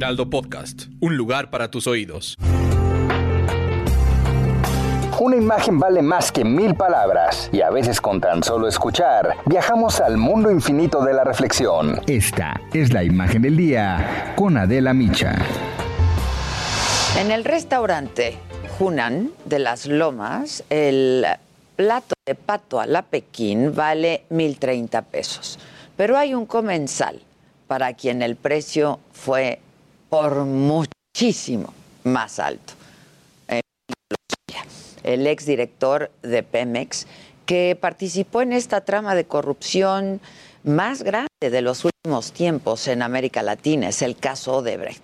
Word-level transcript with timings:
Heraldo 0.00 0.30
Podcast, 0.30 0.84
un 1.00 1.14
lugar 1.14 1.50
para 1.50 1.70
tus 1.70 1.86
oídos. 1.86 2.38
Una 5.20 5.36
imagen 5.36 5.78
vale 5.78 6.00
más 6.00 6.32
que 6.32 6.42
mil 6.42 6.74
palabras 6.74 7.50
y 7.52 7.60
a 7.60 7.68
veces 7.68 8.00
con 8.00 8.18
tan 8.18 8.42
solo 8.42 8.66
escuchar 8.66 9.36
viajamos 9.44 10.00
al 10.00 10.16
mundo 10.16 10.50
infinito 10.50 11.04
de 11.04 11.12
la 11.12 11.22
reflexión. 11.22 12.00
Esta 12.06 12.58
es 12.72 12.94
la 12.94 13.04
imagen 13.04 13.42
del 13.42 13.58
día 13.58 14.32
con 14.36 14.56
Adela 14.56 14.94
Micha. 14.94 15.36
En 17.18 17.30
el 17.30 17.44
restaurante 17.44 18.38
Hunan 18.78 19.30
de 19.44 19.58
las 19.58 19.84
Lomas, 19.84 20.64
el 20.70 21.26
plato 21.76 22.14
de 22.24 22.34
pato 22.36 22.80
a 22.80 22.86
la 22.86 23.02
Pekín 23.02 23.74
vale 23.74 24.22
1.030 24.30 25.04
pesos, 25.04 25.58
pero 25.94 26.16
hay 26.16 26.32
un 26.32 26.46
comensal 26.46 27.20
para 27.66 27.92
quien 27.92 28.22
el 28.22 28.36
precio 28.36 28.98
fue 29.12 29.60
por 30.10 30.44
muchísimo 30.44 31.72
más 32.04 32.38
alto 32.38 32.74
el 35.02 35.26
exdirector 35.26 36.10
de 36.22 36.42
Pemex, 36.42 37.06
que 37.46 37.76
participó 37.80 38.42
en 38.42 38.52
esta 38.52 38.82
trama 38.82 39.14
de 39.14 39.24
corrupción 39.24 40.20
más 40.62 41.02
grande 41.02 41.28
de 41.40 41.62
los 41.62 41.84
últimos 41.84 42.32
tiempos 42.32 42.86
en 42.86 43.02
América 43.02 43.42
Latina, 43.42 43.88
es 43.88 44.02
el 44.02 44.16
caso 44.16 44.62
de 44.62 44.76
Brecht. 44.76 45.02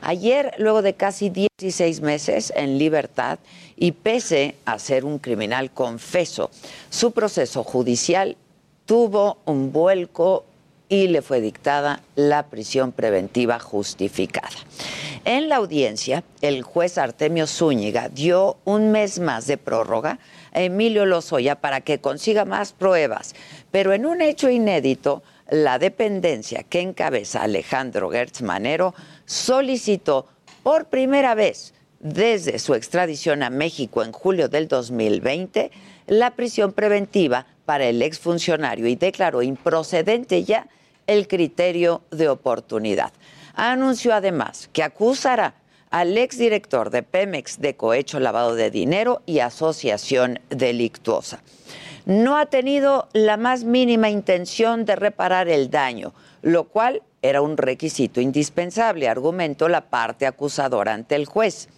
Ayer, 0.00 0.54
luego 0.58 0.80
de 0.80 0.94
casi 0.94 1.28
16 1.28 2.00
meses 2.00 2.52
en 2.56 2.78
libertad 2.78 3.38
y 3.76 3.92
pese 3.92 4.54
a 4.64 4.78
ser 4.78 5.04
un 5.04 5.18
criminal 5.18 5.72
confeso, 5.72 6.50
su 6.88 7.12
proceso 7.12 7.64
judicial 7.64 8.36
tuvo 8.86 9.38
un 9.44 9.72
vuelco 9.72 10.44
y 10.92 11.08
le 11.08 11.22
fue 11.22 11.40
dictada 11.40 12.02
la 12.16 12.48
prisión 12.48 12.92
preventiva 12.92 13.58
justificada. 13.58 14.50
En 15.24 15.48
la 15.48 15.56
audiencia, 15.56 16.22
el 16.42 16.62
juez 16.62 16.98
Artemio 16.98 17.46
Zúñiga 17.46 18.10
dio 18.10 18.58
un 18.66 18.92
mes 18.92 19.18
más 19.18 19.46
de 19.46 19.56
prórroga 19.56 20.18
a 20.52 20.60
Emilio 20.60 21.06
Lozoya 21.06 21.54
para 21.62 21.80
que 21.80 22.02
consiga 22.02 22.44
más 22.44 22.74
pruebas, 22.74 23.34
pero 23.70 23.94
en 23.94 24.04
un 24.04 24.20
hecho 24.20 24.50
inédito, 24.50 25.22
la 25.48 25.78
dependencia 25.78 26.62
que 26.62 26.82
encabeza 26.82 27.42
Alejandro 27.42 28.10
Gertz 28.10 28.42
Manero 28.42 28.94
solicitó 29.24 30.26
por 30.62 30.84
primera 30.90 31.34
vez 31.34 31.72
desde 32.02 32.58
su 32.58 32.74
extradición 32.74 33.42
a 33.42 33.50
México 33.50 34.02
en 34.02 34.12
julio 34.12 34.48
del 34.48 34.68
2020 34.68 35.70
la 36.08 36.32
prisión 36.32 36.72
preventiva 36.72 37.46
para 37.64 37.86
el 37.86 38.02
exfuncionario 38.02 38.88
y 38.88 38.96
declaró 38.96 39.42
improcedente 39.42 40.44
ya 40.44 40.66
el 41.06 41.28
criterio 41.28 42.02
de 42.10 42.28
oportunidad. 42.28 43.12
Anunció 43.54 44.14
además 44.14 44.68
que 44.72 44.82
acusará 44.82 45.54
al 45.90 46.16
exdirector 46.18 46.90
de 46.90 47.02
Pemex 47.02 47.60
de 47.60 47.76
cohecho 47.76 48.18
lavado 48.18 48.54
de 48.54 48.70
dinero 48.70 49.22
y 49.26 49.38
asociación 49.40 50.40
delictuosa. 50.48 51.42
No 52.04 52.36
ha 52.36 52.46
tenido 52.46 53.08
la 53.12 53.36
más 53.36 53.64
mínima 53.64 54.10
intención 54.10 54.84
de 54.84 54.96
reparar 54.96 55.48
el 55.48 55.70
daño, 55.70 56.14
lo 56.40 56.64
cual 56.64 57.02
era 57.22 57.40
un 57.40 57.56
requisito 57.56 58.20
indispensable, 58.20 59.08
argumentó 59.08 59.68
la 59.68 59.82
parte 59.82 60.26
acusadora 60.26 60.92
ante 60.92 61.14
el 61.14 61.26
juez. 61.26 61.68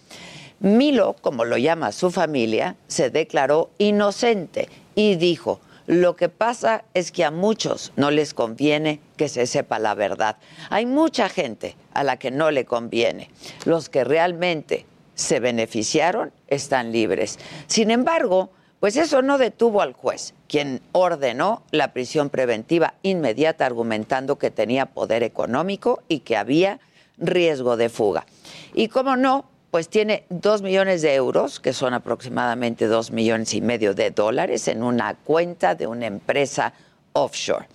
Milo, 0.59 1.15
como 1.21 1.45
lo 1.45 1.57
llama 1.57 1.91
su 1.91 2.11
familia, 2.11 2.75
se 2.87 3.09
declaró 3.09 3.69
inocente 3.77 4.69
y 4.95 5.15
dijo, 5.15 5.59
lo 5.87 6.15
que 6.15 6.29
pasa 6.29 6.83
es 6.95 7.11
que 7.11 7.23
a 7.23 7.29
muchos 7.29 7.93
no 7.95 8.09
les 8.09 8.33
conviene 8.33 8.99
que 9.17 9.29
se 9.29 9.45
sepa 9.45 9.77
la 9.77 9.93
verdad. 9.93 10.37
Hay 10.71 10.87
mucha 10.87 11.29
gente 11.29 11.75
a 11.93 12.03
la 12.03 12.17
que 12.17 12.31
no 12.31 12.49
le 12.49 12.65
conviene. 12.65 13.29
Los 13.65 13.89
que 13.89 14.03
realmente 14.03 14.85
se 15.13 15.39
beneficiaron 15.39 16.31
están 16.47 16.91
libres. 16.91 17.37
Sin 17.67 17.91
embargo, 17.91 18.49
pues 18.85 18.97
eso 18.97 19.23
no 19.23 19.39
detuvo 19.39 19.81
al 19.81 19.93
juez, 19.93 20.35
quien 20.47 20.79
ordenó 20.91 21.63
la 21.71 21.91
prisión 21.91 22.29
preventiva 22.29 22.93
inmediata 23.01 23.65
argumentando 23.65 24.35
que 24.35 24.51
tenía 24.51 24.85
poder 24.85 25.23
económico 25.23 26.03
y 26.07 26.19
que 26.19 26.37
había 26.37 26.79
riesgo 27.17 27.77
de 27.77 27.89
fuga. 27.89 28.27
Y 28.75 28.89
como 28.89 29.15
no, 29.15 29.45
pues 29.71 29.89
tiene 29.89 30.25
dos 30.29 30.61
millones 30.61 31.01
de 31.01 31.15
euros, 31.15 31.59
que 31.59 31.73
son 31.73 31.95
aproximadamente 31.95 32.85
dos 32.85 33.09
millones 33.09 33.55
y 33.55 33.61
medio 33.61 33.95
de 33.95 34.11
dólares, 34.11 34.67
en 34.67 34.83
una 34.83 35.15
cuenta 35.15 35.73
de 35.73 35.87
una 35.87 36.05
empresa 36.05 36.71
offshore. 37.13 37.65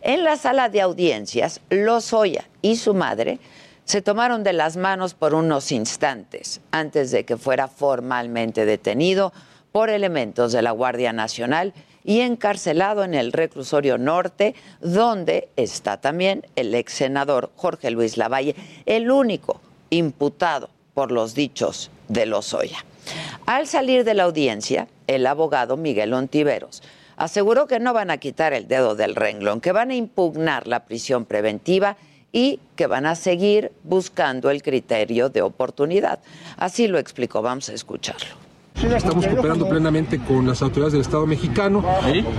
En 0.00 0.24
la 0.24 0.38
sala 0.38 0.70
de 0.70 0.80
audiencias, 0.80 1.60
Lozoya 1.68 2.48
y 2.62 2.76
su 2.76 2.94
madre 2.94 3.38
se 3.84 4.00
tomaron 4.00 4.42
de 4.42 4.54
las 4.54 4.78
manos 4.78 5.12
por 5.12 5.34
unos 5.34 5.70
instantes 5.72 6.62
antes 6.70 7.10
de 7.10 7.26
que 7.26 7.36
fuera 7.36 7.68
formalmente 7.68 8.64
detenido 8.64 9.34
por 9.74 9.90
elementos 9.90 10.52
de 10.52 10.62
la 10.62 10.70
Guardia 10.70 11.12
Nacional 11.12 11.74
y 12.04 12.20
encarcelado 12.20 13.02
en 13.02 13.12
el 13.12 13.32
reclusorio 13.32 13.98
norte, 13.98 14.54
donde 14.80 15.48
está 15.56 16.00
también 16.00 16.46
el 16.54 16.72
ex 16.76 16.92
senador 16.92 17.50
Jorge 17.56 17.90
Luis 17.90 18.16
Lavalle, 18.16 18.54
el 18.86 19.10
único 19.10 19.60
imputado 19.90 20.70
por 20.94 21.10
los 21.10 21.34
dichos 21.34 21.90
de 22.06 22.24
Lozoya. 22.24 22.84
Al 23.46 23.66
salir 23.66 24.04
de 24.04 24.14
la 24.14 24.22
audiencia, 24.22 24.86
el 25.08 25.26
abogado 25.26 25.76
Miguel 25.76 26.14
Ontiveros 26.14 26.84
aseguró 27.16 27.66
que 27.66 27.80
no 27.80 27.92
van 27.92 28.12
a 28.12 28.18
quitar 28.18 28.52
el 28.52 28.68
dedo 28.68 28.94
del 28.94 29.16
renglón, 29.16 29.60
que 29.60 29.72
van 29.72 29.90
a 29.90 29.96
impugnar 29.96 30.68
la 30.68 30.84
prisión 30.84 31.24
preventiva 31.24 31.96
y 32.30 32.60
que 32.76 32.86
van 32.86 33.06
a 33.06 33.16
seguir 33.16 33.72
buscando 33.82 34.50
el 34.50 34.62
criterio 34.62 35.30
de 35.30 35.42
oportunidad. 35.42 36.20
Así 36.58 36.86
lo 36.86 37.00
explicó, 37.00 37.42
vamos 37.42 37.70
a 37.70 37.74
escucharlo. 37.74 38.44
Estamos 38.92 39.26
cooperando 39.26 39.68
plenamente 39.68 40.18
con 40.18 40.46
las 40.46 40.60
autoridades 40.60 40.92
del 40.92 41.02
Estado 41.02 41.26
mexicano, 41.26 41.82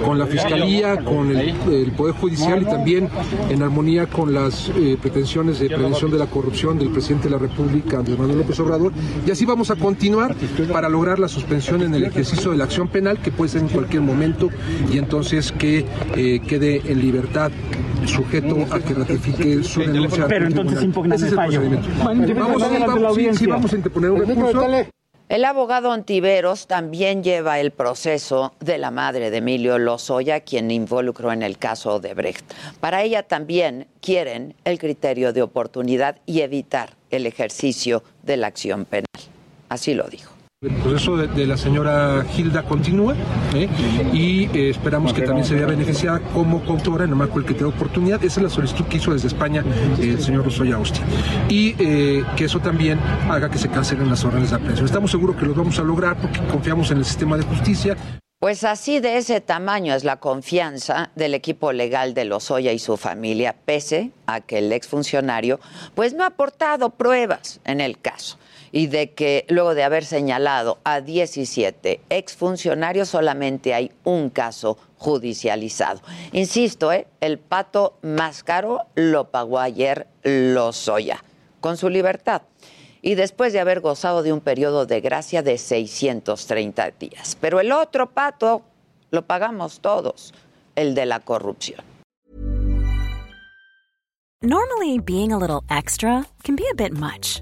con 0.03 0.19
la 0.19 0.28
Fiscalía, 0.28 0.97
con 1.03 1.35
el, 1.35 1.91
Poder 1.94 2.13
Judicial 2.16 2.62
y 2.62 2.66
también 2.66 3.09
en 3.50 3.63
armonía 3.63 4.06
con 4.07 4.34
las 4.34 4.69
eh, 4.69 4.97
pretensiones 5.01 5.59
de 5.59 5.68
prevención 5.68 6.12
de 6.12 6.18
la 6.18 6.28
corrupción 6.28 6.78
del 6.78 6.90
presidente 6.90 7.29
de 7.29 7.31
la 7.31 7.40
República, 7.40 8.00
Andrés 8.00 8.19
Manuel 8.19 8.40
López 8.40 8.59
Obrador. 8.59 8.91
Y 9.25 9.31
así 9.31 9.45
vamos 9.45 9.72
a 9.72 9.75
continuar 9.75 10.35
para 10.72 10.90
lograr 10.90 11.19
la 11.19 11.28
suspensión 11.28 11.81
en 11.81 11.95
el 11.95 12.03
ejercicio 12.03 12.51
de 12.51 12.57
la 12.57 12.66
acción 12.66 12.90
penal, 12.90 13.19
que 13.19 13.31
puede 13.31 13.50
ser 13.50 13.62
en 13.62 13.69
cualquier 13.69 14.01
momento, 14.01 14.50
y 14.91 14.97
entonces 14.97 15.51
que 15.51 15.85
eh, 16.16 16.41
quede 16.47 16.81
en 16.85 17.00
libertad 17.00 17.51
sujeto 18.06 18.68
a 18.72 18.79
que 18.79 18.94
ratifique 18.94 19.63
su 19.63 19.79
denuncia. 19.79 20.28
Pero 20.28 20.47
entonces 20.47 20.84
impugnan 20.84 21.24
el 21.24 21.34
fallo. 21.34 21.62
Vamos, 22.03 22.62
vamos 23.47 23.74
a 23.74 23.75
interponer 23.75 24.12
un 24.12 24.19
recurso. 24.19 24.91
El 25.28 25.44
abogado 25.44 25.91
Antiveros 25.91 26.68
también 26.68 27.24
lleva 27.24 27.59
el 27.59 27.72
proceso 27.72 28.53
de 28.59 28.78
la 28.78 28.91
madre 28.91 29.31
de 29.31 29.38
Emilio 29.38 29.80
Lozoya, 29.80 30.41
quien 30.41 30.69
involucró 30.69 31.31
en 31.31 31.41
el 31.41 31.58
caso 31.58 32.00
de 32.00 32.13
Brecht. 32.13 32.46
Para 32.80 33.02
ella 33.02 33.24
también 33.24 33.88
quieren 34.02 34.54
el 34.66 34.77
criterio 34.77 35.33
de 35.33 35.42
oportunidad 35.42 36.18
y 36.27 36.42
evitar 36.42 36.94
el 37.10 37.25
ejercicio 37.25 38.04
de 38.22 38.38
la 38.38 38.48
acción 38.48 38.86
penal. 38.86 39.07
Así 39.68 39.95
lo 39.95 40.07
dijo. 40.07 40.35
El 40.65 40.73
proceso 40.77 41.15
de, 41.15 41.45
la 41.45 41.57
señora 41.57 42.25
Hilda 42.35 42.63
continúa 42.63 43.13
¿eh? 43.53 43.69
y 44.12 44.45
eh, 44.45 44.71
esperamos 44.71 45.13
que 45.13 45.21
también 45.21 45.45
se 45.45 45.53
vea 45.53 45.67
beneficiada 45.67 46.19
como 46.33 46.65
coautora 46.65 47.03
en 47.03 47.12
el 47.12 47.15
marco 47.15 47.35
del 47.35 47.45
que 47.45 47.53
tenga 47.53 47.67
oportunidad. 47.67 48.23
Esa 48.23 48.39
es 48.39 48.44
la 48.45 48.50
solicitud 48.50 48.85
que 48.85 48.97
hizo 48.97 49.13
desde 49.13 49.27
España 49.27 49.63
el 50.00 50.19
señor 50.19 50.44
Rosoya 50.44 50.77
Austin. 50.77 51.03
Y 51.50 51.75
eh, 51.77 52.23
que 52.35 52.45
eso 52.45 52.59
también 52.62 53.00
haga 53.29 53.47
que 53.51 53.59
se 53.59 53.69
cancelen 53.69 54.09
las 54.09 54.25
órdenes 54.25 54.50
de 54.50 54.56
aprehensión. 54.56 54.88
Estamos 54.88 55.12
seguros 55.12 55.35
que 55.35 55.45
lo 55.45 55.53
vamos 55.53 55.77
a 55.77 55.83
lograr 55.83 56.19
porque 56.19 56.39
confiamos 56.47 56.89
en 56.89 56.97
el 56.97 57.06
sistema 57.06 57.38
de 57.38 57.44
justicia. 57.44 57.95
Pues 58.39 58.63
así 58.63 59.00
de 59.00 59.17
ese 59.17 59.41
tamaño 59.41 59.94
es 59.94 60.03
la 60.03 60.15
confianza 60.17 61.12
del 61.15 61.35
equipo 61.35 61.73
legal 61.73 62.15
de 62.15 62.25
Lozoya 62.25 62.71
y 62.71 62.79
su 62.79 62.97
familia, 62.97 63.56
pese 63.65 64.12
a 64.25 64.41
que 64.41 64.57
el 64.57 64.71
exfuncionario 64.71 65.59
pues 65.94 66.15
no 66.15 66.23
ha 66.23 66.27
aportado 66.27 66.89
pruebas 66.89 67.59
en 67.65 67.81
el 67.81 68.00
caso 68.00 68.39
y 68.75 68.88
de 68.88 69.12
que 69.12 69.45
luego 69.48 69.74
de 69.74 69.86
haber 69.86 70.04
señalado 70.04 70.80
a 70.83 71.00
17 71.00 72.01
exfuncionarios 72.10 73.07
solamente 73.07 73.74
hay 73.74 73.89
un 74.04 74.30
caso 74.30 74.77
judicializado. 74.98 76.01
Insisto, 76.33 76.92
¿eh? 76.92 77.07
el 77.22 77.39
pato 77.39 77.98
más 78.01 78.44
caro 78.44 78.81
lo 78.95 79.30
pagó 79.31 79.60
ayer 79.60 80.07
Lozoya, 80.24 81.24
con 81.62 81.77
su 81.77 81.88
libertad. 81.88 82.42
Y 83.01 83.16
después 83.16 83.54
de 83.54 83.62
haber 83.62 83.80
gozado 83.80 84.24
de 84.24 84.33
un 84.33 84.42
periodo 84.42 84.86
de 84.86 85.00
gracia 85.00 85.42
de 85.42 85.57
630 85.57 86.92
días. 87.00 87.38
Pero 87.39 87.62
el 87.62 87.72
otro 87.72 88.12
pato 88.12 88.62
lo 89.10 89.25
pagamos 89.25 89.80
todos, 89.80 90.33
el 90.75 90.95
de 90.95 91.06
la 91.06 91.22
corrupción. 91.22 91.80
Normally, 94.42 95.00
being 95.00 95.31
a 95.31 95.38
little 95.38 95.62
extra 95.69 96.25
can 96.44 96.57
be 96.57 96.66
a 96.69 96.75
bit 96.75 96.92
much. 96.92 97.42